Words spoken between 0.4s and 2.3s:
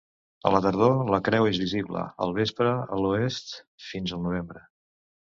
A la tardor, la creu és visible